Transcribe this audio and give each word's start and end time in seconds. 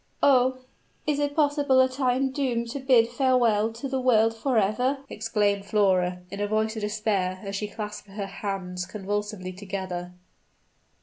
"Oh! 0.23 0.57
is 1.05 1.19
it 1.19 1.35
possible 1.35 1.77
that 1.77 1.99
I 1.99 2.15
am 2.15 2.31
doomed 2.31 2.71
to 2.71 2.79
bid 2.79 3.07
farewell 3.07 3.71
to 3.73 3.87
the 3.87 3.99
world 3.99 4.35
forever?" 4.35 4.97
exclaimed 5.11 5.65
Flora, 5.65 6.23
in 6.31 6.39
a 6.41 6.47
voice 6.47 6.75
of 6.75 6.81
despair, 6.81 7.39
as 7.43 7.55
she 7.55 7.67
clasped 7.67 8.07
her 8.09 8.25
hands 8.25 8.87
convulsively 8.87 9.53
together. 9.53 10.11